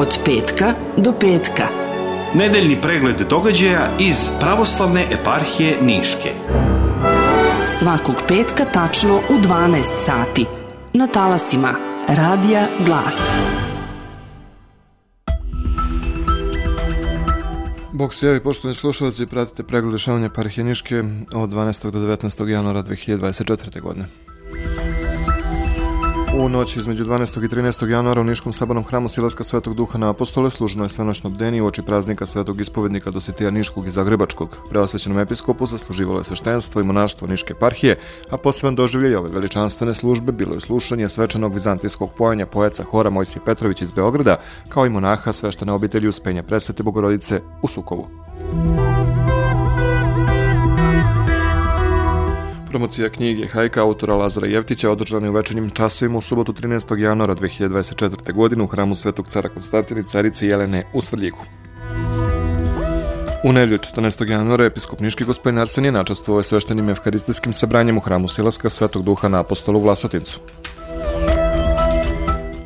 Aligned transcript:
od 0.00 0.18
petka 0.24 0.74
do 0.96 1.12
petka. 1.12 1.68
Nedeljni 2.34 2.80
pregled 2.82 3.20
događaja 3.30 3.88
iz 3.98 4.16
pravoslavne 4.40 5.06
eparhije 5.10 5.76
Niške. 5.82 6.32
Svakog 7.78 8.14
petka 8.28 8.64
tačno 8.64 9.16
u 9.16 9.32
12 9.32 9.84
sati. 10.06 10.46
Na 10.92 11.06
talasima 11.06 11.74
Radija 12.08 12.66
Glas. 12.86 13.16
Bog 17.92 18.14
se 18.14 18.26
javi, 18.26 18.40
poštovani 18.40 18.74
slušalci, 18.74 19.26
pratite 19.26 19.62
pregled 19.62 19.92
dešavanja 19.92 20.26
eparhije 20.26 20.64
Niške 20.64 21.02
od 21.34 21.50
12. 21.50 21.90
do 21.90 21.98
19. 21.98 22.48
januara 22.48 22.82
2024. 22.82 23.80
godine. 23.80 24.06
U 26.40 26.48
noći 26.48 26.78
između 26.78 27.04
12. 27.04 27.44
i 27.44 27.48
13. 27.48 27.88
januara 27.88 28.20
u 28.20 28.24
Niškom 28.24 28.52
sabanom 28.52 28.84
hramu 28.84 29.08
Silaska 29.08 29.44
Svetog 29.44 29.74
Duha 29.74 29.98
na 29.98 30.10
Apostole 30.10 30.50
služno 30.50 30.84
je 30.84 30.88
svenoćno 30.88 31.30
bdeni 31.30 31.60
u 31.60 31.66
oči 31.66 31.82
praznika 31.82 32.26
Svetog 32.26 32.60
ispovednika 32.60 33.10
Dositija 33.10 33.50
Niškog 33.50 33.86
i 33.86 33.90
Zagrebačkog. 33.90 34.56
Preosvećenom 34.70 35.18
episkopu 35.18 35.66
zasluživalo 35.66 36.20
je 36.20 36.24
sveštenstvo 36.24 36.80
i 36.80 36.84
monaštvo 36.84 37.28
Niške 37.28 37.54
parhije, 37.54 37.98
a 38.30 38.36
poseban 38.36 38.74
doživljaj 38.74 39.14
ove 39.14 39.30
veličanstvene 39.30 39.94
službe 39.94 40.32
bilo 40.32 40.54
je 40.54 40.60
slušanje 40.60 41.08
svečanog 41.08 41.54
vizantijskog 41.54 42.10
pojanja 42.18 42.46
poeca 42.46 42.84
Hora 42.84 43.10
Mojsi 43.10 43.40
Petrović 43.44 43.82
iz 43.82 43.92
Beograda, 43.92 44.36
kao 44.68 44.86
i 44.86 44.90
monaha 44.90 45.32
sveštene 45.32 45.72
obitelji 45.72 46.08
uspenja 46.08 46.42
presvete 46.42 46.82
Bogorodice 46.82 47.40
u 47.62 47.68
Sukovu. 47.68 48.08
Promocija 52.70 53.08
knjige 53.08 53.46
Hajka 53.46 53.82
autora 53.82 54.14
Lazara 54.14 54.46
Jevtića 54.46 54.90
održana 54.90 55.26
je 55.26 55.30
u 55.30 55.32
večernjim 55.32 55.70
časovima 55.70 56.18
u 56.18 56.20
subotu 56.20 56.52
13. 56.52 56.96
januara 56.98 57.34
2024. 57.34 58.32
godine 58.32 58.62
u 58.62 58.66
hramu 58.66 58.94
Svetog 58.94 59.28
cara 59.28 59.48
Konstantine 59.48 60.02
carice 60.02 60.46
Jelene 60.46 60.84
u 60.92 61.02
Svrljiku. 61.02 61.44
U 63.44 63.52
nedelju 63.52 63.78
14. 63.78 64.30
januara 64.30 64.64
episkop 64.64 65.00
Niški 65.00 65.24
gospodin 65.24 65.64
načastvovao 65.92 66.38
je 66.38 66.44
sveštenim 66.44 66.88
evharistijskim 66.88 67.52
sabranjem 67.52 67.98
u 67.98 68.00
hramu 68.00 68.28
Silaska 68.28 68.70
Svetog 68.70 69.02
Duha 69.02 69.28
na 69.28 69.40
apostolu 69.40 69.80
Vlasotincu. 69.80 70.40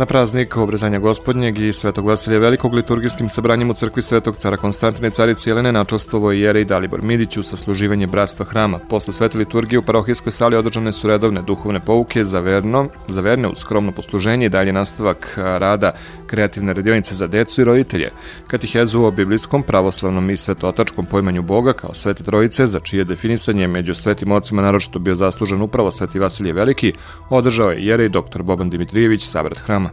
Na 0.00 0.06
praznik 0.06 0.56
obrezanja 0.56 0.98
gospodnjeg 0.98 1.58
i 1.58 1.72
Svetog 1.72 2.06
Vasilija 2.06 2.40
Velikog 2.40 2.74
liturgijskim 2.74 3.28
sabranjem 3.28 3.70
u 3.70 3.74
crkvi 3.74 4.02
Svetog 4.02 4.36
cara 4.36 4.56
Konstantine 4.56 5.10
carice 5.10 5.50
Jelene 5.50 5.72
načastvovo 5.72 6.32
je 6.32 6.40
Jerej 6.40 6.64
Dalibor 6.64 7.02
Midić 7.02 7.36
u 7.36 7.42
sasluživanje 7.42 8.06
bratstva 8.06 8.46
hrama. 8.46 8.78
Posle 8.78 9.12
svete 9.12 9.38
liturgije 9.38 9.78
u 9.78 9.82
parohijskoj 9.82 10.32
sali 10.32 10.56
održane 10.56 10.92
su 10.92 11.08
redovne 11.08 11.42
duhovne 11.42 11.80
pouke 11.80 12.24
za, 12.24 12.40
verno, 12.40 12.88
za 13.08 13.20
verne 13.20 13.48
uz 13.48 13.58
skromno 13.58 13.92
posluženje 13.92 14.46
i 14.46 14.48
dalje 14.48 14.72
nastavak 14.72 15.34
rada 15.36 15.92
kreativne 16.26 16.72
radionice 16.72 17.14
za 17.14 17.26
decu 17.26 17.60
i 17.60 17.64
roditelje, 17.64 18.10
katihezu 18.46 19.02
o 19.02 19.10
biblijskom, 19.10 19.62
pravoslavnom 19.62 20.30
i 20.30 20.36
svetotačkom 20.36 21.06
pojmanju 21.06 21.42
Boga 21.42 21.72
kao 21.72 21.94
svete 21.94 22.24
trojice, 22.24 22.66
za 22.66 22.80
čije 22.80 23.04
definisanje 23.04 23.66
među 23.66 23.94
svetim 23.94 24.32
ocima 24.32 24.62
naročito 24.62 24.98
bio 24.98 25.14
zaslužen 25.14 25.62
upravo 25.62 25.90
sveti 25.90 26.18
Vasilije 26.18 26.52
Veliki, 26.52 26.92
održao 27.30 27.70
je 27.70 27.86
Jerej 27.86 28.08
dr. 28.08 28.42
Boban 28.42 28.70
Dimitrijević, 28.70 29.24
sabrat 29.24 29.58
hrama. 29.58 29.89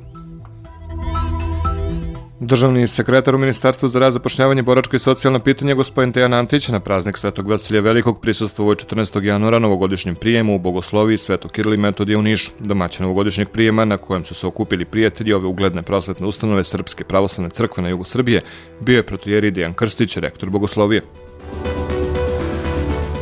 Državni 2.40 2.88
sekretar 2.88 3.36
u 3.36 3.38
Ministarstvu 3.38 3.90
za 3.90 4.00
rad, 4.00 4.14
zapošljavanje, 4.14 4.64
i 4.94 5.00
socijalna 5.00 5.40
pitanja 5.40 5.74
gospodin 5.74 6.14
Tejan 6.14 6.34
Antić 6.34 6.68
na 6.68 6.80
praznik 6.80 7.18
Svetog 7.18 7.50
Vasilija 7.50 7.82
Velikog 7.82 8.22
prisustuo 8.22 8.72
je 8.72 8.76
14. 8.76 9.24
januara 9.24 9.60
novogodišnjem 9.60 10.16
prijemu 10.16 10.56
u 10.56 10.60
Bogosloviji 10.60 11.18
Svetog 11.18 11.52
Kirila 11.52 11.76
i 11.76 11.78
Metodija 11.78 12.20
u 12.20 12.22
Nišu. 12.22 12.52
Domaće 12.60 13.04
novogodišnjeg 13.04 13.50
prijema 13.50 13.86
na 13.86 13.98
kojem 13.98 14.26
su 14.26 14.34
se 14.34 14.48
okupili 14.48 14.86
prijatelji 14.86 15.34
ove 15.34 15.48
ugledne 15.48 15.82
prosvetne 15.82 16.28
ustanove 16.28 16.64
Srpske 16.64 17.04
pravoslavne 17.04 17.50
crkve 17.50 17.84
na 17.84 17.90
jugu 17.90 18.04
Srbije 18.04 18.42
bio 18.80 18.96
je 18.96 19.04
protojeri 19.04 19.52
Dejan 19.52 19.74
Krstić, 19.74 20.18
rektor 20.18 20.50
Bogoslovije. 20.50 21.02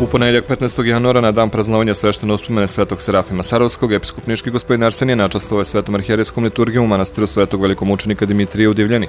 U 0.02 0.06
ponedeljak 0.06 0.46
15. 0.50 0.86
januara 0.86 1.22
na 1.22 1.32
dan 1.32 1.50
praznovanja 1.50 1.94
sveštene 1.94 2.34
uspomene 2.34 2.68
Svetog 2.68 3.02
Serafima 3.02 3.44
Sarovskog, 3.44 3.94
episkop 3.94 4.28
Niški 4.28 4.52
gospodin 4.52 4.82
načastvovao 5.16 5.62
je 5.62 5.66
svetom 5.66 5.96
arhijerijskom 5.96 6.44
liturgijom 6.44 6.86
u 6.86 6.88
manastiru 6.88 7.28
Svetog 7.28 7.62
velikomučenika 7.62 8.26
Dimitrija 8.26 8.70
u 8.70 8.74
Divljani. 8.74 9.08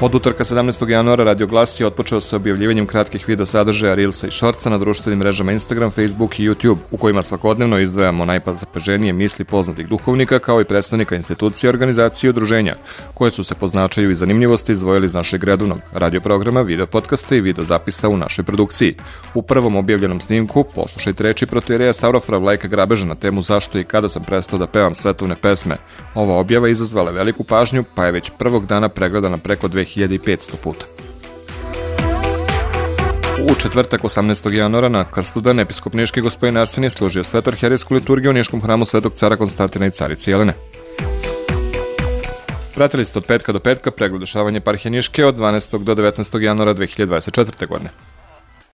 Od 0.00 0.14
utorka 0.14 0.44
17. 0.44 0.88
januara 0.88 1.24
Radio 1.24 1.46
Glas 1.46 1.80
je 1.80 1.86
otpočeo 1.86 2.20
sa 2.20 2.36
objavljivanjem 2.36 2.86
kratkih 2.86 3.28
video 3.28 3.46
sadržaja 3.46 3.94
Reelsa 3.94 4.26
i 4.26 4.30
Shortsa 4.30 4.70
na 4.70 4.78
društvenim 4.78 5.18
mrežama 5.18 5.52
Instagram, 5.52 5.90
Facebook 5.90 6.38
i 6.38 6.48
YouTube, 6.48 6.76
u 6.90 6.96
kojima 6.96 7.22
svakodnevno 7.22 7.78
izdvajamo 7.78 8.24
najzapaženije 8.24 9.12
misli 9.12 9.44
poznatih 9.44 9.88
duhovnika 9.88 10.38
kao 10.38 10.60
i 10.60 10.64
predstavnika 10.64 11.16
institucija, 11.16 11.70
organizacije 11.70 12.28
i 12.28 12.30
udruženja, 12.30 12.76
koje 13.14 13.30
su 13.30 13.44
se 13.44 13.54
po 13.54 13.68
značaju 13.68 14.10
i 14.10 14.14
zanimljivosti 14.14 14.72
izdvojili 14.72 15.06
iz 15.06 15.14
našeg 15.14 15.44
redovnog 15.44 15.78
radioprograma, 15.92 16.60
video 16.60 16.86
podcasta 16.86 17.36
i 17.36 17.40
video 17.40 17.64
zapisa 17.64 18.08
u 18.08 18.16
našoj 18.16 18.44
produkciji. 18.44 18.94
U 19.34 19.42
prvom 19.42 19.76
objavljenom 19.76 20.20
snimku 20.20 20.64
poslušajte 20.74 21.22
reči 21.22 21.46
protijereja 21.46 21.92
Stavrofra 21.92 22.38
Vlajka 22.38 22.68
Grabeža 22.68 23.06
na 23.06 23.14
temu 23.14 23.42
zašto 23.42 23.78
i 23.78 23.84
kada 23.84 24.08
sam 24.08 24.24
prestao 24.24 24.58
da 24.58 24.66
pevam 24.66 24.94
svetovne 24.94 25.36
pesme. 25.36 25.76
Ova 26.14 26.38
objava 26.38 26.68
izazvala 26.68 27.10
veliku 27.10 27.44
pažnju, 27.44 27.84
pa 27.94 28.06
je 28.06 28.12
već 28.12 28.30
prvog 28.38 28.66
dana 28.66 28.88
pregledana 28.88 29.38
preko 29.38 29.68
2500 29.86 30.56
puta. 30.62 30.86
U 33.50 33.54
četvrtak 33.54 34.02
18. 34.02 34.52
januara 34.52 34.88
na 34.88 35.04
Krstudan 35.10 35.60
episkop 35.60 35.94
Niški 35.94 36.20
gospodin 36.20 36.56
Arsenije 36.56 36.90
služio 36.90 37.24
svetorherijsku 37.24 37.94
liturgiju 37.94 38.30
u 38.30 38.34
Niškom 38.34 38.62
hramu 38.62 38.84
Svetog 38.84 39.14
cara 39.14 39.36
Konstantina 39.36 39.86
i 39.86 39.90
carice 39.90 40.30
Jelene. 40.30 40.52
Pratili 42.74 43.04
ste 43.04 43.18
od 43.18 43.24
petka 43.24 43.52
do 43.52 43.60
petka 43.60 43.90
pregled 43.90 44.20
dešavanja 44.20 44.60
parhije 44.60 44.90
Niške 44.90 45.24
od 45.24 45.36
12. 45.36 45.84
do 45.84 45.94
19. 45.94 46.40
januara 46.40 46.74
2024. 46.74 47.66
godine. 47.66 47.90